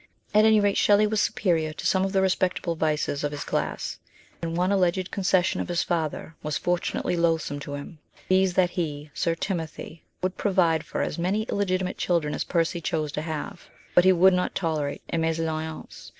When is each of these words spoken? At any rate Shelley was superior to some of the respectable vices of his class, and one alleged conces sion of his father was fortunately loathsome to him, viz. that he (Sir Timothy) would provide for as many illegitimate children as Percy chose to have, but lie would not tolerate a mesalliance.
At 0.33 0.45
any 0.45 0.59
rate 0.59 0.77
Shelley 0.77 1.05
was 1.05 1.21
superior 1.21 1.73
to 1.73 1.85
some 1.85 2.03
of 2.03 2.11
the 2.11 2.23
respectable 2.23 2.73
vices 2.73 3.23
of 3.23 3.31
his 3.31 3.43
class, 3.43 3.99
and 4.41 4.57
one 4.57 4.71
alleged 4.71 5.11
conces 5.11 5.45
sion 5.45 5.61
of 5.61 5.67
his 5.67 5.83
father 5.83 6.33
was 6.41 6.57
fortunately 6.57 7.15
loathsome 7.15 7.59
to 7.59 7.75
him, 7.75 7.99
viz. 8.27 8.55
that 8.55 8.71
he 8.71 9.11
(Sir 9.13 9.35
Timothy) 9.35 10.01
would 10.23 10.37
provide 10.37 10.83
for 10.83 11.03
as 11.03 11.19
many 11.19 11.43
illegitimate 11.43 11.99
children 11.99 12.33
as 12.33 12.43
Percy 12.43 12.81
chose 12.81 13.11
to 13.11 13.21
have, 13.21 13.69
but 13.93 14.03
lie 14.03 14.11
would 14.11 14.33
not 14.33 14.55
tolerate 14.55 15.03
a 15.13 15.19
mesalliance. 15.19 16.09